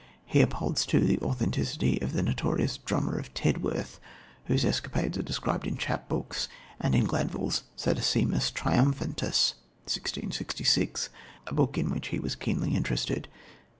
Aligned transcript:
He 0.25 0.41
upholds 0.41 0.87
too 0.87 1.01
the 1.01 1.19
authenticity 1.19 2.01
of 2.01 2.13
the 2.13 2.23
notorious 2.23 2.77
Drummer 2.79 3.19
of 3.19 3.31
Tedworth, 3.35 3.99
whose 4.45 4.65
escapades 4.65 5.15
are 5.19 5.21
described 5.21 5.67
in 5.67 5.77
chapbooks 5.77 6.47
and 6.79 6.95
in 6.95 7.05
Glanvill's 7.05 7.65
Sadducismus 7.77 8.51
Triumphatus 8.51 9.53
(1666), 9.85 11.09
a 11.45 11.53
book 11.53 11.77
in 11.77 11.91
which 11.91 12.07
he 12.07 12.19
was 12.19 12.33
keenly 12.33 12.71
interested. 12.73 13.27